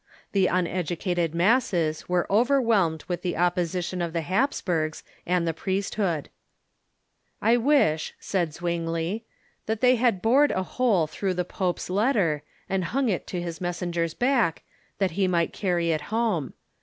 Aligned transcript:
The 0.31 0.47
uneducated 0.47 1.35
masses 1.35 2.09
were 2.09 2.25
over 2.27 2.59
whelmed 2.59 3.03
with 3.07 3.21
the 3.21 3.35
oppression 3.35 4.01
of 4.01 4.13
the 4.13 4.21
Hapsburgs 4.23 5.03
and 5.27 5.47
the 5.47 5.53
priest 5.53 5.93
hood. 5.93 6.29
"I 7.39 7.55
wish," 7.57 8.15
said 8.19 8.51
Zwingli, 8.51 9.25
"that 9.67 9.81
they 9.81 9.97
had 9.97 10.19
bored 10.23 10.49
a 10.53 10.63
hole 10.63 11.05
through 11.05 11.35
the 11.35 11.45
pope's 11.45 11.87
letter, 11.87 12.41
and 12.67 12.85
hung 12.85 13.09
it 13.09 13.27
to 13.27 13.39
his 13.43 13.61
messenger's 13.61 14.15
back, 14.15 14.63
that 14.97 15.11
he 15.11 15.27
might 15.27 15.53
carry 15.53 15.91
it 15.91 16.01
home. 16.01 16.53